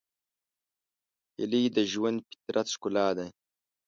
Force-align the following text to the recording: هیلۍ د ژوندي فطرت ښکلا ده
هیلۍ 1.37 1.63
د 1.75 1.77
ژوندي 1.91 2.31
فطرت 2.35 2.67
ښکلا 2.73 3.07
ده 3.17 3.25